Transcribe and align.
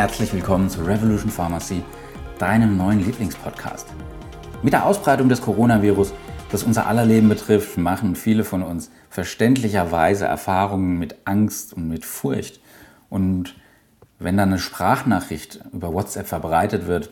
herzlich 0.00 0.32
willkommen 0.32 0.70
zu 0.70 0.80
Revolution 0.80 1.30
Pharmacy, 1.30 1.82
deinem 2.38 2.78
neuen 2.78 3.04
Lieblingspodcast. 3.04 3.86
Mit 4.62 4.72
der 4.72 4.86
Ausbreitung 4.86 5.28
des 5.28 5.42
Coronavirus, 5.42 6.14
das 6.50 6.62
unser 6.62 6.86
aller 6.86 7.04
Leben 7.04 7.28
betrifft, 7.28 7.76
machen 7.76 8.16
viele 8.16 8.44
von 8.44 8.62
uns 8.62 8.90
verständlicherweise 9.10 10.24
Erfahrungen 10.24 10.98
mit 10.98 11.16
Angst 11.26 11.74
und 11.74 11.86
mit 11.86 12.06
Furcht. 12.06 12.62
Und 13.10 13.56
wenn 14.18 14.38
dann 14.38 14.48
eine 14.48 14.58
Sprachnachricht 14.58 15.60
über 15.70 15.92
WhatsApp 15.92 16.28
verbreitet 16.28 16.86
wird, 16.86 17.10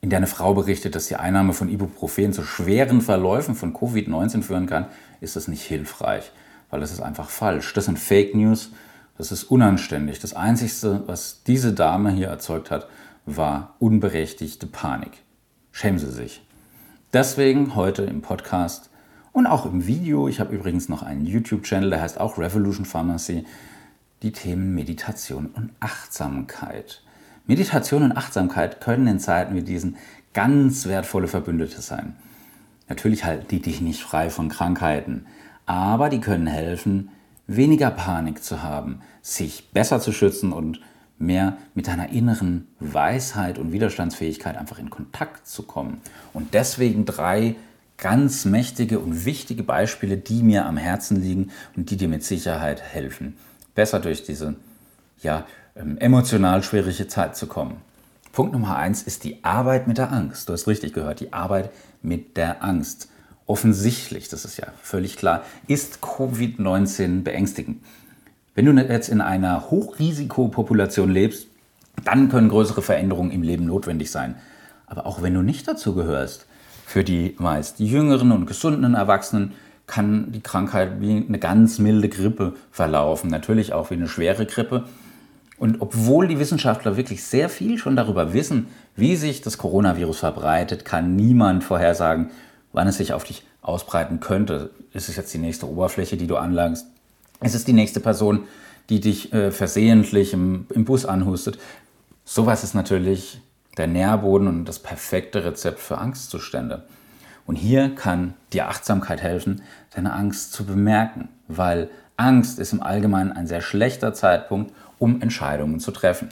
in 0.00 0.08
der 0.08 0.16
eine 0.16 0.26
Frau 0.26 0.54
berichtet, 0.54 0.94
dass 0.94 1.08
die 1.08 1.16
Einnahme 1.16 1.52
von 1.52 1.68
Ibuprofen 1.68 2.32
zu 2.32 2.44
schweren 2.44 3.02
Verläufen 3.02 3.54
von 3.54 3.74
Covid-19 3.74 4.40
führen 4.40 4.66
kann, 4.66 4.86
ist 5.20 5.36
das 5.36 5.48
nicht 5.48 5.64
hilfreich, 5.64 6.32
weil 6.70 6.80
das 6.80 6.92
ist 6.92 7.02
einfach 7.02 7.28
falsch. 7.28 7.74
Das 7.74 7.84
sind 7.84 7.98
Fake 7.98 8.34
News, 8.34 8.70
das 9.18 9.32
ist 9.32 9.44
unanständig. 9.44 10.20
Das 10.20 10.34
Einzige, 10.34 11.02
was 11.06 11.42
diese 11.42 11.72
Dame 11.72 12.10
hier 12.10 12.28
erzeugt 12.28 12.70
hat, 12.70 12.88
war 13.26 13.74
unberechtigte 13.80 14.66
Panik. 14.66 15.24
Schämen 15.72 15.98
Sie 15.98 16.10
sich. 16.10 16.46
Deswegen 17.12 17.74
heute 17.74 18.04
im 18.04 18.22
Podcast 18.22 18.90
und 19.32 19.46
auch 19.46 19.66
im 19.66 19.86
Video, 19.86 20.28
ich 20.28 20.40
habe 20.40 20.54
übrigens 20.54 20.88
noch 20.88 21.02
einen 21.02 21.26
YouTube-Channel, 21.26 21.90
der 21.90 22.00
heißt 22.00 22.20
auch 22.20 22.38
Revolution 22.38 22.84
Pharmacy, 22.84 23.44
die 24.22 24.32
Themen 24.32 24.74
Meditation 24.74 25.46
und 25.46 25.70
Achtsamkeit. 25.80 27.02
Meditation 27.46 28.02
und 28.04 28.12
Achtsamkeit 28.12 28.80
können 28.80 29.06
in 29.06 29.20
Zeiten 29.20 29.54
wie 29.54 29.62
diesen 29.62 29.96
ganz 30.32 30.86
wertvolle 30.86 31.28
Verbündete 31.28 31.80
sein. 31.80 32.14
Natürlich 32.88 33.24
halten 33.24 33.48
die 33.48 33.60
dich 33.60 33.80
nicht 33.80 34.02
frei 34.02 34.30
von 34.30 34.48
Krankheiten, 34.48 35.26
aber 35.66 36.08
die 36.08 36.20
können 36.20 36.46
helfen, 36.46 37.10
weniger 37.48 37.90
Panik 37.90 38.44
zu 38.44 38.62
haben, 38.62 39.00
sich 39.22 39.70
besser 39.72 40.00
zu 40.00 40.12
schützen 40.12 40.52
und 40.52 40.80
mehr 41.18 41.56
mit 41.74 41.88
deiner 41.88 42.10
inneren 42.10 42.68
Weisheit 42.78 43.58
und 43.58 43.72
Widerstandsfähigkeit 43.72 44.56
einfach 44.56 44.78
in 44.78 44.90
Kontakt 44.90 45.48
zu 45.48 45.64
kommen. 45.64 46.00
Und 46.32 46.54
deswegen 46.54 47.04
drei 47.04 47.56
ganz 47.96 48.44
mächtige 48.44 49.00
und 49.00 49.24
wichtige 49.24 49.64
Beispiele, 49.64 50.16
die 50.16 50.44
mir 50.44 50.66
am 50.66 50.76
Herzen 50.76 51.20
liegen 51.20 51.50
und 51.76 51.90
die 51.90 51.96
dir 51.96 52.06
mit 52.06 52.22
Sicherheit 52.22 52.80
helfen, 52.80 53.36
besser 53.74 53.98
durch 53.98 54.22
diese 54.22 54.54
ja, 55.20 55.44
ähm, 55.74 55.98
emotional 55.98 56.62
schwierige 56.62 57.08
Zeit 57.08 57.36
zu 57.36 57.48
kommen. 57.48 57.78
Punkt 58.30 58.52
Nummer 58.52 58.76
eins 58.76 59.02
ist 59.02 59.24
die 59.24 59.42
Arbeit 59.42 59.88
mit 59.88 59.98
der 59.98 60.12
Angst. 60.12 60.48
Du 60.48 60.52
hast 60.52 60.68
richtig 60.68 60.92
gehört, 60.92 61.18
die 61.18 61.32
Arbeit 61.32 61.70
mit 62.02 62.36
der 62.36 62.62
Angst. 62.62 63.08
Offensichtlich, 63.48 64.28
das 64.28 64.44
ist 64.44 64.58
ja 64.58 64.66
völlig 64.82 65.16
klar, 65.16 65.42
ist 65.68 66.00
Covid-19 66.02 67.22
beängstigend. 67.22 67.82
Wenn 68.54 68.66
du 68.66 68.72
jetzt 68.72 69.08
in 69.08 69.22
einer 69.22 69.70
Hochrisikopopulation 69.70 71.10
lebst, 71.10 71.46
dann 72.04 72.28
können 72.28 72.50
größere 72.50 72.82
Veränderungen 72.82 73.30
im 73.30 73.40
Leben 73.40 73.64
notwendig 73.64 74.10
sein. 74.10 74.34
Aber 74.86 75.06
auch 75.06 75.22
wenn 75.22 75.32
du 75.32 75.40
nicht 75.40 75.66
dazu 75.66 75.94
gehörst, 75.94 76.44
für 76.84 77.04
die 77.04 77.36
meist 77.38 77.80
jüngeren 77.80 78.32
und 78.32 78.44
gesunden 78.44 78.94
Erwachsenen 78.94 79.54
kann 79.86 80.30
die 80.30 80.42
Krankheit 80.42 81.00
wie 81.00 81.24
eine 81.26 81.38
ganz 81.38 81.78
milde 81.78 82.10
Grippe 82.10 82.52
verlaufen, 82.70 83.30
natürlich 83.30 83.72
auch 83.72 83.88
wie 83.88 83.94
eine 83.94 84.08
schwere 84.08 84.44
Grippe. 84.44 84.84
Und 85.56 85.80
obwohl 85.80 86.28
die 86.28 86.38
Wissenschaftler 86.38 86.98
wirklich 86.98 87.24
sehr 87.24 87.48
viel 87.48 87.78
schon 87.78 87.96
darüber 87.96 88.34
wissen, 88.34 88.68
wie 88.94 89.16
sich 89.16 89.40
das 89.40 89.56
Coronavirus 89.56 90.18
verbreitet, 90.18 90.84
kann 90.84 91.16
niemand 91.16 91.64
vorhersagen, 91.64 92.28
wann 92.78 92.86
es 92.86 92.96
sich 92.96 93.12
auf 93.12 93.24
dich 93.24 93.42
ausbreiten 93.60 94.20
könnte. 94.20 94.70
Ist 94.92 95.08
es 95.08 95.16
jetzt 95.16 95.34
die 95.34 95.38
nächste 95.38 95.68
Oberfläche, 95.68 96.16
die 96.16 96.28
du 96.28 96.36
anlangst? 96.36 96.86
Es 97.40 97.56
ist 97.56 97.66
die 97.66 97.72
nächste 97.72 97.98
Person, 97.98 98.44
die 98.88 99.00
dich 99.00 99.32
äh, 99.32 99.50
versehentlich 99.50 100.32
im, 100.32 100.68
im 100.72 100.84
Bus 100.84 101.04
anhustet. 101.04 101.58
Sowas 102.24 102.62
ist 102.62 102.76
natürlich 102.76 103.40
der 103.78 103.88
Nährboden 103.88 104.46
und 104.46 104.64
das 104.64 104.78
perfekte 104.78 105.44
Rezept 105.44 105.80
für 105.80 105.98
Angstzustände. 105.98 106.84
Und 107.46 107.56
hier 107.56 107.96
kann 107.96 108.34
dir 108.52 108.68
Achtsamkeit 108.68 109.22
helfen, 109.22 109.62
deine 109.96 110.12
Angst 110.12 110.52
zu 110.52 110.64
bemerken, 110.64 111.30
weil 111.48 111.90
Angst 112.16 112.60
ist 112.60 112.72
im 112.72 112.80
Allgemeinen 112.80 113.32
ein 113.32 113.48
sehr 113.48 113.60
schlechter 113.60 114.14
Zeitpunkt, 114.14 114.72
um 115.00 115.20
Entscheidungen 115.20 115.80
zu 115.80 115.90
treffen. 115.90 116.28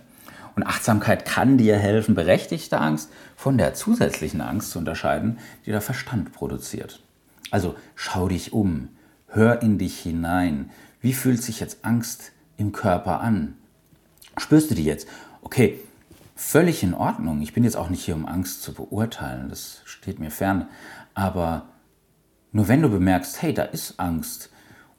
Und 0.56 0.62
Achtsamkeit 0.64 1.26
kann 1.26 1.58
dir 1.58 1.76
helfen, 1.76 2.14
berechtigte 2.14 2.80
Angst 2.80 3.10
von 3.36 3.58
der 3.58 3.74
zusätzlichen 3.74 4.40
Angst 4.40 4.70
zu 4.70 4.78
unterscheiden, 4.78 5.38
die 5.66 5.70
der 5.70 5.82
Verstand 5.82 6.32
produziert. 6.32 7.02
Also 7.50 7.76
schau 7.94 8.28
dich 8.28 8.54
um, 8.54 8.88
hör 9.28 9.60
in 9.62 9.78
dich 9.78 10.00
hinein, 10.00 10.70
wie 11.00 11.12
fühlt 11.12 11.42
sich 11.42 11.60
jetzt 11.60 11.84
Angst 11.84 12.32
im 12.56 12.72
Körper 12.72 13.20
an? 13.20 13.54
Spürst 14.38 14.70
du 14.70 14.74
die 14.74 14.84
jetzt? 14.84 15.06
Okay, 15.42 15.78
völlig 16.34 16.82
in 16.82 16.94
Ordnung. 16.94 17.42
Ich 17.42 17.52
bin 17.52 17.62
jetzt 17.62 17.76
auch 17.76 17.90
nicht 17.90 18.04
hier, 18.04 18.14
um 18.14 18.26
Angst 18.26 18.62
zu 18.62 18.72
beurteilen. 18.72 19.50
Das 19.50 19.82
steht 19.84 20.18
mir 20.18 20.30
fern. 20.30 20.68
Aber 21.12 21.66
nur 22.52 22.66
wenn 22.66 22.80
du 22.80 22.88
bemerkst, 22.88 23.42
hey, 23.42 23.52
da 23.52 23.62
ist 23.62 24.00
Angst 24.00 24.50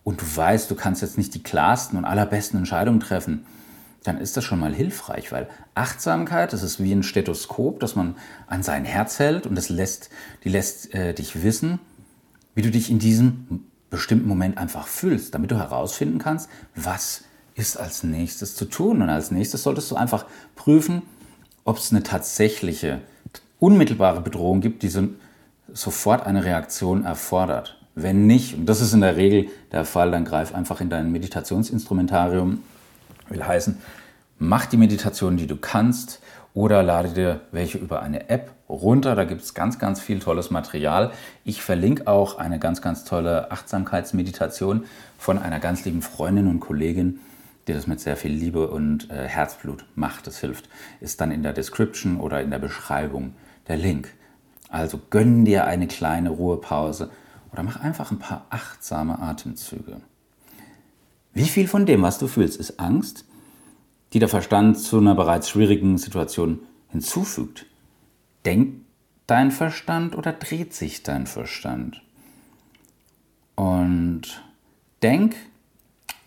und 0.04 0.22
du 0.22 0.26
weißt, 0.36 0.70
du 0.70 0.76
kannst 0.76 1.02
jetzt 1.02 1.18
nicht 1.18 1.34
die 1.34 1.42
klarsten 1.44 1.98
und 1.98 2.06
allerbesten 2.06 2.60
Entscheidungen 2.60 3.00
treffen, 3.00 3.46
dann 4.08 4.20
ist 4.20 4.38
das 4.38 4.44
schon 4.44 4.60
mal 4.60 4.74
hilfreich, 4.74 5.32
weil 5.32 5.48
Achtsamkeit, 5.76 6.54
das 6.54 6.64
ist 6.64 6.82
wie 6.82 6.94
ein 6.94 7.04
Stethoskop, 7.04 7.80
das 7.80 7.96
man 7.96 8.16
an 8.48 8.64
sein 8.64 8.86
Herz 8.86 9.20
hält 9.20 9.46
und 9.46 9.56
das 9.56 9.70
lässt, 9.70 10.10
die 10.44 10.50
lässt 10.50 10.94
äh, 10.94 11.14
dich 11.14 11.44
wissen, 11.44 11.80
wie 12.56 12.62
du 12.62 12.72
dich 12.72 12.90
in 12.90 13.00
diesem 13.00 13.66
bestimmten 13.90 14.28
Moment 14.28 14.58
einfach 14.58 14.88
fühlst, 14.88 15.34
damit 15.34 15.52
du 15.52 15.58
herausfinden 15.58 16.20
kannst, 16.20 16.50
was 16.76 17.24
ist 17.56 17.78
als 17.78 18.04
nächstes 18.04 18.56
zu 18.56 18.66
tun. 18.66 19.02
Und 19.02 19.10
als 19.10 19.32
nächstes 19.32 19.64
solltest 19.64 19.90
du 19.92 19.96
einfach 19.96 20.26
prüfen, 20.56 21.02
ob 21.64 21.78
es 21.78 21.92
eine 21.92 22.04
tatsächliche, 22.04 23.02
unmittelbare 23.60 24.22
Bedrohung 24.22 24.62
gibt, 24.62 24.84
die 24.84 24.90
so, 24.90 25.08
sofort 25.74 26.26
eine 26.26 26.46
Reaktion 26.46 27.04
erfordert. 27.04 27.80
Wenn 27.96 28.28
nicht, 28.28 28.54
und 28.54 28.68
das 28.68 28.80
ist 28.80 28.94
in 28.94 29.02
der 29.02 29.18
Regel 29.18 29.48
der 29.72 29.84
Fall, 29.84 30.12
dann 30.12 30.24
greif 30.24 30.54
einfach 30.54 30.82
in 30.82 30.90
dein 30.90 31.12
Meditationsinstrumentarium. 31.12 32.62
Will 33.30 33.46
heißen, 33.46 33.78
mach 34.40 34.66
die 34.66 34.78
Meditation, 34.78 35.38
die 35.38 35.48
du 35.48 35.56
kannst, 35.56 36.22
oder 36.58 36.82
lade 36.82 37.10
dir 37.10 37.42
welche 37.52 37.78
über 37.78 38.02
eine 38.02 38.32
App 38.32 38.50
runter. 38.68 39.14
Da 39.14 39.26
gibt 39.26 39.44
es 39.44 39.54
ganz, 39.54 39.78
ganz 39.78 40.02
viel 40.02 40.18
tolles 40.18 40.50
Material. 40.50 41.12
Ich 41.44 41.62
verlinke 41.62 42.08
auch 42.08 42.40
eine 42.40 42.58
ganz, 42.58 42.82
ganz 42.82 43.04
tolle 43.04 43.52
Achtsamkeitsmeditation 43.52 44.86
von 45.20 45.38
einer 45.38 45.60
ganz 45.60 45.86
lieben 45.86 46.02
Freundin 46.02 46.48
und 46.48 46.60
Kollegin, 46.60 47.20
die 47.68 47.74
das 47.74 47.86
mit 47.86 48.00
sehr 48.00 48.18
viel 48.18 48.32
Liebe 48.32 48.70
und 48.70 49.12
äh, 49.12 49.28
Herzblut 49.28 49.86
macht. 49.94 50.26
Das 50.26 50.40
hilft. 50.40 50.68
Ist 51.00 51.22
dann 51.22 51.30
in 51.30 51.44
der 51.44 51.54
Description 51.54 52.20
oder 52.20 52.42
in 52.42 52.50
der 52.50 52.58
Beschreibung 52.58 53.36
der 53.68 53.78
Link. 53.78 54.12
Also 54.70 55.00
gönn 55.12 55.46
dir 55.46 55.66
eine 55.68 55.86
kleine 55.86 56.32
Ruhepause 56.32 57.12
oder 57.52 57.62
mach 57.62 57.80
einfach 57.80 58.10
ein 58.10 58.18
paar 58.18 58.48
achtsame 58.50 59.20
Atemzüge. 59.20 60.02
Wie 61.38 61.48
viel 61.48 61.68
von 61.68 61.86
dem, 61.86 62.02
was 62.02 62.18
du 62.18 62.28
fühlst, 62.28 62.60
ist 62.60 62.80
Angst? 62.80 63.26
die 64.14 64.20
der 64.20 64.30
Verstand 64.30 64.80
zu 64.80 65.00
einer 65.00 65.16
bereits 65.16 65.50
schwierigen 65.50 65.98
Situation 65.98 66.60
hinzufügt. 66.90 67.66
Denkt 68.46 68.86
dein 69.28 69.52
Verstand 69.52 70.16
oder 70.16 70.32
dreht 70.32 70.74
sich 70.74 71.04
dein 71.04 71.28
Verstand? 71.28 72.02
Und 73.56 74.44
denk 75.02 75.36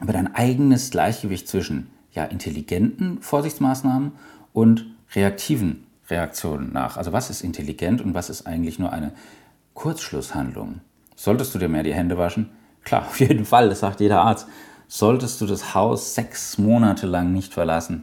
über 0.01 0.13
dein 0.13 0.35
eigenes 0.35 0.91
Gleichgewicht 0.91 1.49
zwischen 1.49 1.91
ja, 2.13 2.25
intelligenten 2.25 3.23
Vorsichtsmaßnahmen 3.23 4.13
und 4.53 4.87
reaktiven 5.15 5.87
Reaktionen 6.09 6.73
nach. 6.73 6.97
Also 6.97 7.13
was 7.13 7.31
ist 7.31 7.43
intelligent 7.43 8.01
und 8.01 8.15
was 8.15 8.31
ist 8.31 8.47
eigentlich 8.47 8.79
nur 8.79 8.93
eine 8.93 9.13
Kurzschlusshandlung? 9.75 10.81
Solltest 11.15 11.55
du 11.55 11.59
dir 11.59 11.69
mehr 11.69 11.83
die 11.83 11.95
Hände 11.95 12.19
waschen? 12.19 12.51
Klar, 12.83 13.03
auf 13.09 13.21
jeden 13.21 13.45
Fall, 13.45 13.69
das 13.69 13.81
sagt 13.81 14.01
jeder 14.01 14.21
Arzt 14.23 14.49
solltest 14.91 15.41
du 15.41 15.47
das 15.47 15.73
Haus 15.73 16.17
sechs 16.17 16.59
Monate 16.59 17.07
lang 17.07 17.33
nicht 17.33 17.55
verlassen? 17.55 18.03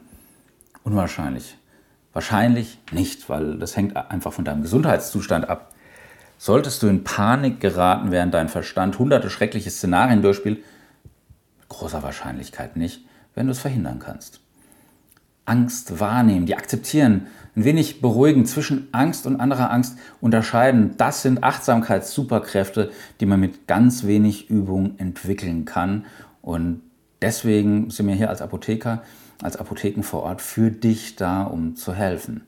Unwahrscheinlich. 0.84 1.58
Wahrscheinlich 2.14 2.80
nicht, 2.92 3.30
weil 3.30 3.60
das 3.60 3.76
hängt 3.76 3.96
einfach 3.98 4.32
von 4.32 4.46
deinem 4.46 4.62
Gesundheitszustand 4.64 5.50
ab. 5.50 5.74
Solltest 6.38 6.82
du 6.82 6.88
in 6.88 7.04
Panik 7.04 7.60
geraten, 7.60 8.12
während 8.12 8.34
dein 8.34 8.48
Verstand 8.48 8.98
hunderte 8.98 9.30
schreckliche 9.30 9.70
Szenarien 9.70 10.22
durchspielt? 10.22 10.64
Mit 11.60 11.70
großer 11.70 12.04
Wahrscheinlichkeit 12.04 12.78
nicht, 12.78 13.02
wenn 13.36 13.48
du 13.48 13.52
es 13.52 13.60
verhindern 13.60 14.00
kannst. 14.00 14.40
Angst 15.44 16.00
wahrnehmen, 16.00 16.46
die 16.46 16.56
akzeptieren, 16.56 17.28
ein 17.56 17.64
wenig 17.66 18.02
beruhigen, 18.02 18.46
zwischen 18.46 18.88
Angst 18.92 19.26
und 19.26 19.40
anderer 19.40 19.72
Angst 19.72 19.98
unterscheiden. 20.22 20.96
Das 20.98 21.22
sind 21.22 21.44
Achtsamkeitssuperkräfte, 21.44 22.92
die 23.20 23.26
man 23.26 23.40
mit 23.40 23.68
ganz 23.68 24.06
wenig 24.06 24.50
Übung 24.50 24.98
entwickeln 25.00 25.66
kann 25.66 26.06
und 26.48 26.82
deswegen 27.22 27.90
sind 27.90 28.08
wir 28.08 28.16
hier 28.16 28.30
als 28.30 28.42
Apotheker, 28.42 29.04
als 29.42 29.58
Apotheken 29.58 30.02
vor 30.02 30.24
Ort 30.24 30.42
für 30.42 30.72
dich 30.72 31.18
da, 31.18 31.44
um 31.44 31.76
zu 31.76 31.94
helfen. 31.94 32.44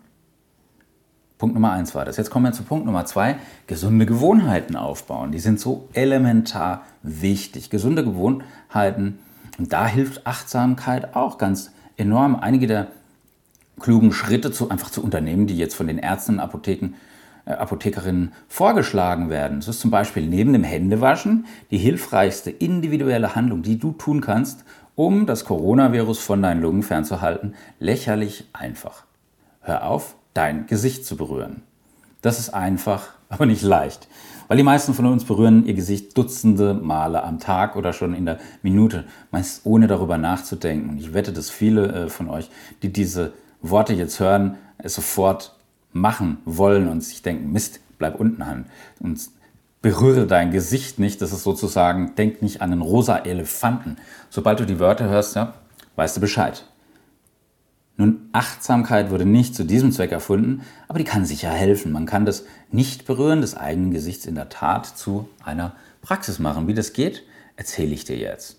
Punkt 1.37 1.53
Nummer 1.53 1.73
eins 1.73 1.93
war 1.95 2.05
das. 2.05 2.15
Jetzt 2.15 2.29
kommen 2.29 2.45
wir 2.45 2.53
zu 2.53 2.63
Punkt 2.63 2.85
Nummer 2.85 3.03
zwei, 3.03 3.35
gesunde 3.67 4.05
Gewohnheiten 4.05 4.77
aufbauen. 4.77 5.33
Die 5.33 5.39
sind 5.39 5.59
so 5.59 5.89
elementar 5.91 6.83
wichtig. 7.03 7.69
Gesunde 7.69 8.05
Gewohnheiten, 8.05 9.19
und 9.57 9.73
da 9.73 9.85
hilft 9.85 10.25
Achtsamkeit 10.25 11.13
auch 11.13 11.37
ganz 11.37 11.73
enorm. 11.97 12.37
Einige 12.37 12.67
der 12.67 12.87
klugen 13.81 14.13
Schritte 14.13 14.49
zu, 14.53 14.69
einfach 14.69 14.91
zu 14.91 15.03
unternehmen, 15.03 15.45
die 15.45 15.57
jetzt 15.57 15.75
von 15.75 15.87
den 15.87 15.97
Ärzten 15.97 16.35
und 16.35 16.39
Apotheken, 16.39 16.93
Apothekerinnen 17.57 18.33
vorgeschlagen 18.47 19.29
werden. 19.29 19.59
Das 19.59 19.67
ist 19.67 19.79
zum 19.79 19.91
Beispiel 19.91 20.27
neben 20.27 20.53
dem 20.53 20.63
Händewaschen 20.63 21.45
die 21.71 21.77
hilfreichste 21.77 22.51
individuelle 22.51 23.35
Handlung, 23.35 23.61
die 23.61 23.79
du 23.79 23.91
tun 23.93 24.21
kannst, 24.21 24.65
um 24.95 25.25
das 25.25 25.45
Coronavirus 25.45 26.19
von 26.19 26.41
deinen 26.41 26.61
Lungen 26.61 26.83
fernzuhalten, 26.83 27.55
lächerlich 27.79 28.49
einfach. 28.53 29.05
Hör 29.61 29.85
auf, 29.85 30.15
dein 30.33 30.67
Gesicht 30.67 31.05
zu 31.05 31.15
berühren. 31.15 31.63
Das 32.21 32.39
ist 32.39 32.49
einfach, 32.49 33.07
aber 33.29 33.45
nicht 33.45 33.61
leicht. 33.61 34.07
Weil 34.47 34.57
die 34.57 34.63
meisten 34.63 34.93
von 34.95 35.05
uns 35.05 35.25
berühren 35.25 35.65
ihr 35.65 35.75
Gesicht 35.75 36.17
dutzende 36.17 36.73
Male 36.73 37.23
am 37.23 37.39
Tag 37.39 37.75
oder 37.75 37.93
schon 37.93 38.15
in 38.15 38.25
der 38.25 38.39
Minute, 38.63 39.05
meist 39.31 39.61
ohne 39.63 39.85
darüber 39.85 40.17
nachzudenken. 40.17 40.89
Und 40.89 40.99
ich 40.99 41.13
wette, 41.13 41.31
dass 41.31 41.51
viele 41.51 41.87
äh, 41.87 42.09
von 42.09 42.29
euch, 42.29 42.49
die 42.81 42.91
diese 42.91 43.33
Worte 43.61 43.93
jetzt 43.93 44.19
hören, 44.19 44.57
es 44.79 44.95
sofort 44.95 45.58
machen 45.91 46.37
wollen 46.45 46.87
und 46.87 47.01
sich 47.01 47.21
denken, 47.21 47.51
Mist, 47.51 47.79
bleib 47.97 48.19
unten 48.19 48.41
an. 48.41 48.65
Und 48.99 49.19
berühre 49.81 50.27
dein 50.27 50.51
Gesicht 50.51 50.99
nicht. 50.99 51.21
Das 51.21 51.31
ist 51.31 51.43
sozusagen, 51.43 52.15
denk 52.15 52.41
nicht 52.41 52.61
an 52.61 52.71
einen 52.71 52.81
rosa 52.81 53.17
Elefanten. 53.17 53.97
Sobald 54.29 54.59
du 54.59 54.65
die 54.65 54.79
Wörter 54.79 55.09
hörst, 55.09 55.35
ja, 55.35 55.53
weißt 55.95 56.17
du 56.17 56.21
Bescheid. 56.21 56.65
Nun, 57.97 58.29
Achtsamkeit 58.31 59.11
wurde 59.11 59.25
nicht 59.25 59.55
zu 59.55 59.65
diesem 59.65 59.91
Zweck 59.91 60.13
erfunden, 60.13 60.61
aber 60.87 60.99
die 60.99 61.05
kann 61.05 61.25
sicher 61.25 61.49
helfen. 61.49 61.91
Man 61.91 62.05
kann 62.05 62.25
das 62.25 62.45
Nicht-Berühren 62.71 63.41
des 63.41 63.57
eigenen 63.57 63.91
Gesichts 63.91 64.25
in 64.25 64.35
der 64.35 64.47
Tat 64.47 64.85
zu 64.85 65.27
einer 65.43 65.75
Praxis 66.01 66.39
machen. 66.39 66.67
Wie 66.67 66.73
das 66.73 66.93
geht, 66.93 67.23
erzähle 67.57 67.93
ich 67.93 68.05
dir 68.05 68.17
jetzt. 68.17 68.57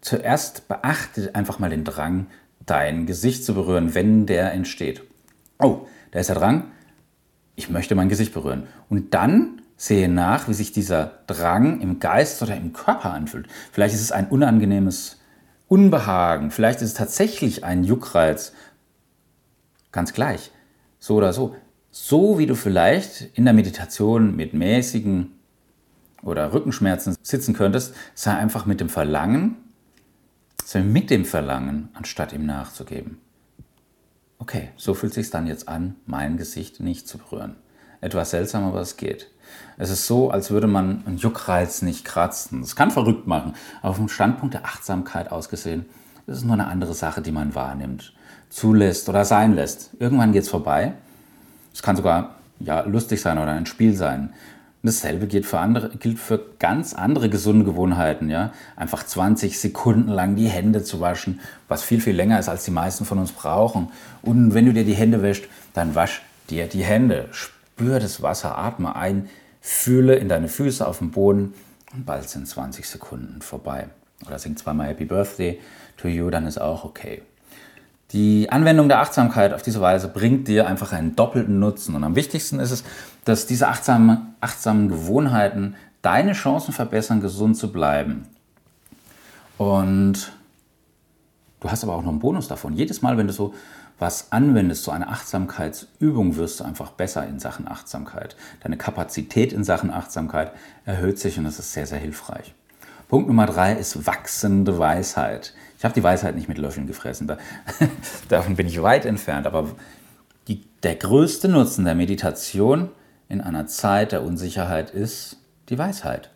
Zuerst 0.00 0.66
beachte 0.66 1.34
einfach 1.34 1.58
mal 1.58 1.68
den 1.68 1.84
Drang, 1.84 2.26
dein 2.64 3.04
Gesicht 3.04 3.44
zu 3.44 3.52
berühren, 3.52 3.94
wenn 3.94 4.24
der 4.24 4.52
entsteht. 4.52 5.02
Oh, 5.58 5.86
da 6.10 6.20
ist 6.20 6.28
der 6.28 6.36
Drang, 6.36 6.70
ich 7.56 7.70
möchte 7.70 7.94
mein 7.94 8.08
Gesicht 8.08 8.32
berühren. 8.32 8.66
Und 8.88 9.14
dann 9.14 9.60
sehe 9.76 10.08
nach, 10.08 10.48
wie 10.48 10.54
sich 10.54 10.72
dieser 10.72 11.20
Drang 11.26 11.80
im 11.80 12.00
Geist 12.00 12.42
oder 12.42 12.56
im 12.56 12.72
Körper 12.72 13.12
anfühlt. 13.12 13.48
Vielleicht 13.72 13.94
ist 13.94 14.02
es 14.02 14.12
ein 14.12 14.28
unangenehmes 14.28 15.18
Unbehagen, 15.68 16.50
vielleicht 16.50 16.82
ist 16.82 16.88
es 16.88 16.94
tatsächlich 16.94 17.64
ein 17.64 17.84
Juckreiz. 17.84 18.52
Ganz 19.92 20.12
gleich, 20.12 20.50
so 20.98 21.14
oder 21.16 21.32
so. 21.32 21.54
So 21.92 22.38
wie 22.38 22.46
du 22.46 22.54
vielleicht 22.54 23.30
in 23.34 23.44
der 23.44 23.54
Meditation 23.54 24.36
mit 24.36 24.52
mäßigen 24.52 25.32
oder 26.22 26.52
Rückenschmerzen 26.52 27.16
sitzen 27.22 27.54
könntest, 27.54 27.94
sei 28.14 28.36
einfach 28.36 28.66
mit 28.66 28.80
dem 28.80 28.88
Verlangen, 28.88 29.56
sei 30.64 30.82
mit 30.82 31.10
dem 31.10 31.24
Verlangen, 31.24 31.88
anstatt 31.94 32.32
ihm 32.32 32.46
nachzugeben. 32.46 33.18
Okay, 34.40 34.70
so 34.76 34.94
fühlt 34.94 35.10
es 35.10 35.16
sich 35.16 35.30
dann 35.30 35.46
jetzt 35.46 35.68
an, 35.68 35.96
mein 36.06 36.38
Gesicht 36.38 36.80
nicht 36.80 37.06
zu 37.06 37.18
berühren. 37.18 37.56
Etwas 38.00 38.30
seltsam, 38.30 38.64
aber 38.64 38.80
es 38.80 38.96
geht. 38.96 39.30
Es 39.76 39.90
ist 39.90 40.06
so, 40.06 40.30
als 40.30 40.50
würde 40.50 40.66
man 40.66 41.02
einen 41.06 41.18
Juckreiz 41.18 41.82
nicht 41.82 42.06
kratzen. 42.06 42.62
Das 42.62 42.74
kann 42.74 42.90
verrückt 42.90 43.26
machen, 43.26 43.52
aber 43.82 43.94
vom 43.94 44.08
Standpunkt 44.08 44.54
der 44.54 44.64
Achtsamkeit 44.64 45.30
aus 45.30 45.50
gesehen, 45.50 45.84
ist 46.26 46.38
es 46.38 46.44
nur 46.44 46.54
eine 46.54 46.68
andere 46.68 46.94
Sache, 46.94 47.20
die 47.20 47.32
man 47.32 47.54
wahrnimmt, 47.54 48.14
zulässt 48.48 49.10
oder 49.10 49.26
sein 49.26 49.54
lässt. 49.54 49.90
Irgendwann 49.98 50.32
geht 50.32 50.44
es 50.44 50.48
vorbei. 50.48 50.94
Es 51.74 51.82
kann 51.82 51.96
sogar 51.96 52.36
ja, 52.60 52.80
lustig 52.80 53.20
sein 53.20 53.36
oder 53.36 53.52
ein 53.52 53.66
Spiel 53.66 53.94
sein. 53.94 54.32
Dasselbe 54.82 55.26
gilt 55.26 55.44
für, 55.44 55.58
andere, 55.58 55.90
gilt 55.90 56.18
für 56.18 56.40
ganz 56.58 56.94
andere 56.94 57.28
gesunde 57.28 57.66
Gewohnheiten. 57.66 58.30
Ja? 58.30 58.52
Einfach 58.76 59.04
20 59.04 59.60
Sekunden 59.60 60.08
lang 60.08 60.36
die 60.36 60.48
Hände 60.48 60.82
zu 60.82 61.00
waschen, 61.00 61.40
was 61.68 61.82
viel, 61.82 62.00
viel 62.00 62.16
länger 62.16 62.38
ist, 62.38 62.48
als 62.48 62.64
die 62.64 62.70
meisten 62.70 63.04
von 63.04 63.18
uns 63.18 63.32
brauchen. 63.32 63.90
Und 64.22 64.54
wenn 64.54 64.64
du 64.64 64.72
dir 64.72 64.84
die 64.84 64.94
Hände 64.94 65.22
wäschst, 65.22 65.44
dann 65.74 65.94
wasch 65.94 66.22
dir 66.48 66.66
die 66.66 66.82
Hände. 66.82 67.28
Spür 67.32 68.00
das 68.00 68.22
Wasser, 68.22 68.56
atme 68.56 68.96
ein, 68.96 69.28
fühle 69.60 70.14
in 70.14 70.28
deine 70.28 70.48
Füße 70.48 70.86
auf 70.86 70.98
dem 70.98 71.10
Boden 71.10 71.52
und 71.92 72.06
bald 72.06 72.28
sind 72.28 72.48
20 72.48 72.88
Sekunden 72.88 73.42
vorbei. 73.42 73.88
Oder 74.26 74.38
sing 74.38 74.56
zweimal 74.56 74.88
Happy 74.88 75.04
Birthday 75.04 75.60
to 75.98 76.08
you, 76.08 76.30
dann 76.30 76.46
ist 76.46 76.58
auch 76.58 76.84
okay. 76.84 77.22
Die 78.12 78.50
Anwendung 78.50 78.88
der 78.88 79.00
Achtsamkeit 79.00 79.52
auf 79.52 79.62
diese 79.62 79.80
Weise 79.80 80.08
bringt 80.08 80.48
dir 80.48 80.66
einfach 80.66 80.92
einen 80.92 81.14
doppelten 81.14 81.60
Nutzen. 81.60 81.94
Und 81.94 82.02
am 82.02 82.16
wichtigsten 82.16 82.58
ist 82.58 82.72
es, 82.72 82.84
dass 83.24 83.46
diese 83.46 83.68
achtsamen, 83.68 84.34
achtsamen 84.40 84.88
Gewohnheiten 84.88 85.76
deine 86.02 86.32
Chancen 86.32 86.72
verbessern, 86.72 87.20
gesund 87.20 87.56
zu 87.56 87.70
bleiben. 87.70 88.26
Und 89.58 90.32
du 91.60 91.70
hast 91.70 91.84
aber 91.84 91.94
auch 91.94 92.02
noch 92.02 92.10
einen 92.10 92.18
Bonus 92.18 92.48
davon. 92.48 92.74
Jedes 92.74 93.02
Mal, 93.02 93.16
wenn 93.16 93.28
du 93.28 93.32
so 93.32 93.54
was 93.98 94.32
anwendest, 94.32 94.84
so 94.84 94.90
eine 94.90 95.08
Achtsamkeitsübung, 95.08 96.36
wirst 96.36 96.60
du 96.60 96.64
einfach 96.64 96.92
besser 96.92 97.26
in 97.26 97.38
Sachen 97.38 97.68
Achtsamkeit. 97.68 98.34
Deine 98.62 98.78
Kapazität 98.78 99.52
in 99.52 99.62
Sachen 99.62 99.90
Achtsamkeit 99.90 100.52
erhöht 100.86 101.18
sich 101.18 101.38
und 101.38 101.44
das 101.44 101.58
ist 101.58 101.74
sehr, 101.74 101.86
sehr 101.86 101.98
hilfreich. 101.98 102.54
Punkt 103.08 103.28
Nummer 103.28 103.46
drei 103.46 103.74
ist 103.74 104.06
wachsende 104.06 104.78
Weisheit. 104.78 105.52
Ich 105.80 105.84
habe 105.84 105.94
die 105.94 106.02
Weisheit 106.02 106.34
nicht 106.34 106.46
mit 106.46 106.58
Löffeln 106.58 106.86
gefressen, 106.86 107.26
da, 107.26 107.38
davon 108.28 108.54
bin 108.54 108.66
ich 108.66 108.82
weit 108.82 109.06
entfernt, 109.06 109.46
aber 109.46 109.66
die, 110.46 110.60
der 110.82 110.94
größte 110.94 111.48
Nutzen 111.48 111.86
der 111.86 111.94
Meditation 111.94 112.90
in 113.30 113.40
einer 113.40 113.66
Zeit 113.66 114.12
der 114.12 114.22
Unsicherheit 114.22 114.90
ist 114.90 115.38
die 115.70 115.78
Weisheit. 115.78 116.28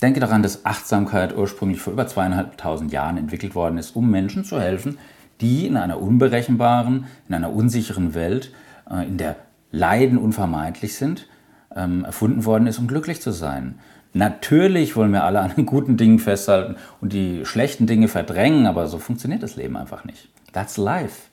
Denke 0.00 0.20
daran, 0.20 0.42
dass 0.42 0.64
Achtsamkeit 0.64 1.36
ursprünglich 1.36 1.82
vor 1.82 1.92
über 1.92 2.06
zweieinhalbtausend 2.06 2.92
Jahren 2.92 3.18
entwickelt 3.18 3.54
worden 3.54 3.76
ist, 3.76 3.94
um 3.94 4.10
Menschen 4.10 4.44
zu 4.44 4.58
helfen, 4.58 4.96
die 5.42 5.66
in 5.66 5.76
einer 5.76 6.00
unberechenbaren, 6.00 7.04
in 7.28 7.34
einer 7.34 7.52
unsicheren 7.52 8.14
Welt, 8.14 8.54
äh, 8.90 9.06
in 9.06 9.18
der 9.18 9.36
Leiden 9.70 10.16
unvermeidlich 10.16 10.96
sind, 10.96 11.28
ähm, 11.76 12.06
erfunden 12.06 12.46
worden 12.46 12.66
ist, 12.66 12.78
um 12.78 12.88
glücklich 12.88 13.20
zu 13.20 13.32
sein. 13.32 13.78
Natürlich 14.14 14.94
wollen 14.94 15.12
wir 15.12 15.24
alle 15.24 15.40
an 15.40 15.54
den 15.56 15.64
guten 15.64 15.96
Dingen 15.96 16.18
festhalten 16.18 16.76
und 17.00 17.12
die 17.12 17.46
schlechten 17.46 17.86
Dinge 17.86 18.08
verdrängen, 18.08 18.66
aber 18.66 18.86
so 18.86 18.98
funktioniert 18.98 19.42
das 19.42 19.56
Leben 19.56 19.76
einfach 19.76 20.04
nicht. 20.04 20.28
That's 20.52 20.76
life. 20.76 21.28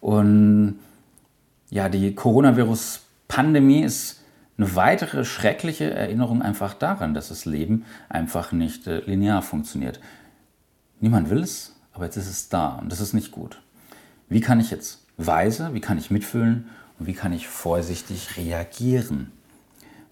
Und 0.00 0.78
ja, 1.70 1.88
die 1.88 2.14
Coronavirus-Pandemie 2.14 3.82
ist 3.82 4.22
eine 4.56 4.74
weitere 4.76 5.24
schreckliche 5.24 5.90
Erinnerung 5.90 6.40
einfach 6.40 6.74
daran, 6.74 7.14
dass 7.14 7.28
das 7.28 7.44
Leben 7.44 7.84
einfach 8.08 8.52
nicht 8.52 8.86
äh, 8.86 9.00
linear 9.00 9.42
funktioniert. 9.42 10.00
Niemand 11.00 11.28
will 11.28 11.42
es, 11.42 11.74
aber 11.92 12.04
jetzt 12.04 12.16
ist 12.16 12.30
es 12.30 12.48
da 12.48 12.76
und 12.76 12.90
das 12.90 13.00
ist 13.00 13.12
nicht 13.12 13.32
gut. 13.32 13.60
Wie 14.28 14.40
kann 14.40 14.60
ich 14.60 14.70
jetzt 14.70 15.04
weise, 15.16 15.74
wie 15.74 15.80
kann 15.80 15.98
ich 15.98 16.10
mitfühlen 16.10 16.68
und 16.98 17.06
wie 17.06 17.14
kann 17.14 17.32
ich 17.32 17.48
vorsichtig 17.48 18.36
reagieren? 18.36 19.32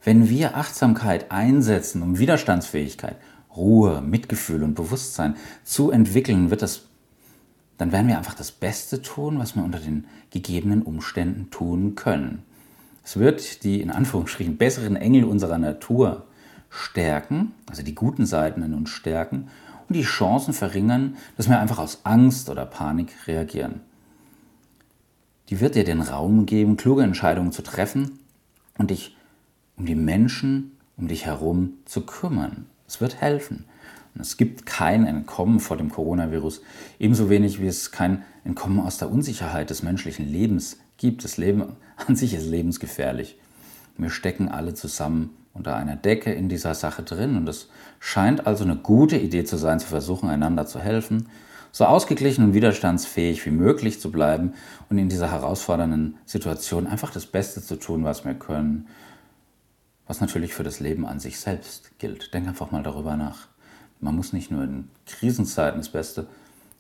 Wenn 0.05 0.29
wir 0.29 0.57
Achtsamkeit 0.57 1.31
einsetzen, 1.31 2.03
um 2.03 2.19
Widerstandsfähigkeit, 2.19 3.17
Ruhe, 3.55 4.01
Mitgefühl 4.01 4.63
und 4.63 4.75
Bewusstsein 4.75 5.37
zu 5.63 5.91
entwickeln, 5.91 6.51
wird 6.51 6.63
das, 6.63 6.87
dann 7.79 7.93
werden 7.93 8.09
wir 8.09 8.19
einfach 8.19 8.35
das 8.35 8.51
Beste 8.51 9.03
tun, 9.03 9.39
was 9.39 9.55
wir 9.55 9.63
unter 9.63 9.79
den 9.79 10.07
gegebenen 10.31 10.83
Umständen 10.83 11.51
tun 11.51 11.95
können. 11.95 12.43
Es 13.05 13.19
wird 13.19 13.65
die 13.65 13.81
in 13.81 13.91
Anführungsstrichen 13.91 14.57
besseren 14.57 14.97
Engel 14.97 15.25
unserer 15.25 15.59
Natur 15.59 16.27
stärken, 16.71 17.53
also 17.69 17.83
die 17.83 17.95
guten 17.95 18.27
Seiten 18.27 18.63
in 18.63 18.75
uns 18.75 18.91
stärken 18.91 19.49
und 19.89 19.95
die 19.95 20.03
Chancen 20.03 20.55
verringern, 20.55 21.17
dass 21.37 21.49
wir 21.49 21.61
einfach 21.61 21.79
aus 21.79 22.01
Angst 22.05 22.49
oder 22.49 22.65
Panik 22.65 23.13
reagieren. 23.27 23.81
Die 25.49 25.61
wird 25.61 25.75
dir 25.75 25.85
den 25.85 26.01
Raum 26.01 26.47
geben, 26.47 26.77
kluge 26.77 27.03
Entscheidungen 27.03 27.53
zu 27.53 27.63
treffen 27.63 28.19
und 28.79 28.91
dich 28.91 29.17
um 29.77 29.87
die 29.87 29.95
Menschen 29.95 30.73
um 30.97 31.09
dich 31.09 31.27
herum 31.27 31.75
zu 31.85 32.03
kümmern. 32.03 32.67
Es 32.87 33.01
wird 33.01 33.21
helfen. 33.21 33.65
Und 34.15 34.21
es 34.21 34.37
gibt 34.37 34.67
kein 34.67 35.07
Entkommen 35.07 35.59
vor 35.59 35.77
dem 35.77 35.91
Coronavirus, 35.91 36.61
ebenso 36.99 37.31
wenig 37.31 37.61
wie 37.61 37.67
es 37.67 37.91
kein 37.91 38.23
Entkommen 38.45 38.81
aus 38.81 38.99
der 38.99 39.11
Unsicherheit 39.11 39.71
des 39.71 39.83
menschlichen 39.83 40.29
Lebens 40.29 40.79
gibt. 40.99 41.25
Das 41.25 41.39
Leben 41.39 41.65
an 42.07 42.17
sich 42.17 42.35
ist 42.35 42.47
lebensgefährlich. 42.47 43.39
Wir 43.97 44.11
stecken 44.11 44.49
alle 44.49 44.75
zusammen 44.75 45.31
unter 45.55 45.77
einer 45.77 45.97
Decke 45.97 46.33
in 46.33 46.49
dieser 46.49 46.75
Sache 46.75 47.03
drin. 47.03 47.37
Und 47.37 47.49
es 47.49 47.69
scheint 48.01 48.47
also 48.47 48.65
eine 48.65 48.77
gute 48.77 49.17
Idee 49.17 49.45
zu 49.45 49.57
sein, 49.57 49.81
zu 49.81 49.87
versuchen, 49.87 50.29
einander 50.29 50.67
zu 50.67 50.79
helfen, 50.79 51.29
so 51.73 51.87
ausgeglichen 51.87 52.45
und 52.45 52.55
widerstandsfähig 52.55 53.47
wie 53.47 53.51
möglich 53.51 53.99
zu 53.99 54.13
bleiben 54.13 54.53
und 54.91 54.99
in 54.99 55.09
dieser 55.09 55.31
herausfordernden 55.31 56.19
Situation 56.27 56.87
einfach 56.87 57.11
das 57.11 57.25
Beste 57.25 57.63
zu 57.63 57.77
tun, 57.77 58.05
was 58.05 58.27
wir 58.27 58.35
können. 58.35 58.87
Was 60.07 60.21
natürlich 60.21 60.55
für 60.55 60.65
das 60.65 60.81
Leben 60.81 61.07
an 61.07 61.21
sich 61.21 61.39
selbst 61.39 61.99
gilt. 61.99 62.35
Denk 62.35 62.49
einfach 62.49 62.71
mal 62.71 62.83
darüber 62.83 63.17
nach. 63.17 63.49
Man 64.01 64.17
muss 64.17 64.33
nicht 64.33 64.51
nur 64.51 64.65
in 64.65 64.89
Krisenzeiten 65.07 65.81
das 65.81 65.91
Beste 65.91 66.27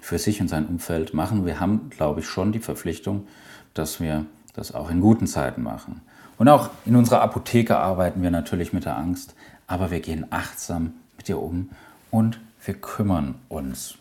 für 0.00 0.18
sich 0.18 0.40
und 0.40 0.48
sein 0.48 0.66
Umfeld 0.66 1.14
machen. 1.14 1.46
Wir 1.46 1.60
haben, 1.60 1.88
glaube 1.90 2.20
ich, 2.20 2.26
schon 2.26 2.52
die 2.52 2.58
Verpflichtung, 2.58 3.28
dass 3.74 4.00
wir 4.00 4.26
das 4.54 4.74
auch 4.74 4.90
in 4.90 5.00
guten 5.00 5.26
Zeiten 5.26 5.62
machen. 5.62 6.00
Und 6.38 6.48
auch 6.48 6.70
in 6.84 6.96
unserer 6.96 7.22
Apotheke 7.22 7.78
arbeiten 7.78 8.22
wir 8.22 8.30
natürlich 8.30 8.72
mit 8.72 8.84
der 8.84 8.98
Angst, 8.98 9.34
aber 9.68 9.90
wir 9.90 10.00
gehen 10.00 10.26
achtsam 10.30 10.94
mit 11.16 11.28
ihr 11.28 11.40
um 11.40 11.70
und 12.10 12.40
wir 12.64 12.74
kümmern 12.74 13.36
uns. 13.48 13.94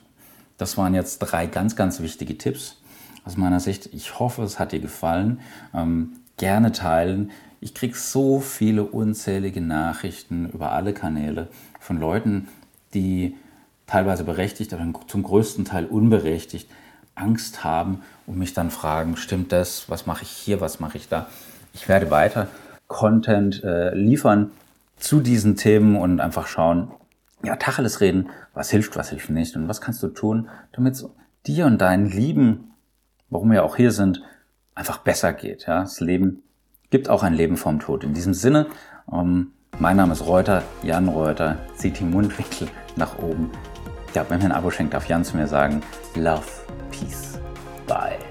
Das 0.57 0.77
waren 0.77 0.93
jetzt 0.93 1.19
drei 1.19 1.45
ganz, 1.45 1.75
ganz 1.75 1.99
wichtige 2.01 2.37
Tipps. 2.37 2.77
aus 3.23 3.37
meiner 3.37 3.59
Sicht. 3.59 3.89
Ich 3.93 4.19
hoffe, 4.19 4.41
es 4.43 4.57
hat 4.57 4.71
dir 4.71 4.79
gefallen. 4.79 5.39
Ähm, 5.73 6.13
gerne 6.37 6.71
teilen. 6.71 7.31
Ich 7.63 7.75
kriege 7.75 7.95
so 7.95 8.39
viele 8.39 8.83
unzählige 8.83 9.61
Nachrichten 9.61 10.49
über 10.49 10.71
alle 10.71 10.93
Kanäle 10.93 11.47
von 11.79 11.99
Leuten, 11.99 12.47
die 12.95 13.35
teilweise 13.85 14.23
berechtigt, 14.23 14.73
aber 14.73 14.91
zum 15.05 15.21
größten 15.21 15.63
Teil 15.63 15.85
unberechtigt 15.85 16.67
Angst 17.13 17.63
haben 17.63 18.01
und 18.25 18.39
mich 18.39 18.55
dann 18.55 18.71
fragen, 18.71 19.15
stimmt 19.15 19.51
das, 19.51 19.87
was 19.89 20.07
mache 20.07 20.23
ich 20.23 20.29
hier, 20.29 20.59
was 20.59 20.79
mache 20.79 20.97
ich 20.97 21.07
da. 21.07 21.27
Ich 21.73 21.87
werde 21.87 22.09
weiter 22.09 22.47
Content 22.87 23.63
äh, 23.63 23.93
liefern 23.93 24.49
zu 24.97 25.19
diesen 25.19 25.55
Themen 25.55 25.97
und 25.97 26.19
einfach 26.19 26.47
schauen, 26.47 26.89
ja, 27.43 27.57
Tacheles 27.57 28.01
reden, 28.01 28.29
was 28.55 28.71
hilft, 28.71 28.95
was 28.95 29.11
hilft 29.11 29.29
nicht 29.29 29.55
und 29.55 29.67
was 29.67 29.81
kannst 29.81 30.01
du 30.01 30.07
tun, 30.07 30.49
damit 30.71 30.95
es 30.95 31.07
dir 31.45 31.67
und 31.67 31.79
deinen 31.79 32.09
Lieben, 32.09 32.71
warum 33.29 33.51
wir 33.51 33.63
auch 33.63 33.75
hier 33.75 33.91
sind, 33.91 34.23
einfach 34.73 34.97
besser 34.97 35.31
geht. 35.31 35.67
Ja, 35.67 35.81
das 35.81 35.99
Leben 35.99 36.41
gibt 36.91 37.09
auch 37.09 37.23
ein 37.23 37.33
Leben 37.33 37.57
vorm 37.57 37.79
Tod. 37.79 38.03
In 38.03 38.13
diesem 38.13 38.35
Sinne, 38.35 38.67
ähm, 39.11 39.53
mein 39.79 39.97
Name 39.97 40.13
ist 40.13 40.27
Reuter, 40.27 40.61
Jan 40.83 41.07
Reuter, 41.07 41.57
zieht 41.75 41.99
die 41.99 42.03
Mundwinkel 42.03 42.67
nach 42.95 43.17
oben. 43.17 43.49
Ja, 44.13 44.25
wenn 44.29 44.39
mir 44.39 44.45
ein 44.45 44.51
Abo 44.51 44.69
schenkt, 44.69 44.93
darf 44.93 45.07
Jan 45.07 45.23
zu 45.23 45.37
mir 45.37 45.47
sagen, 45.47 45.81
Love, 46.15 46.43
Peace, 46.91 47.39
Bye. 47.87 48.30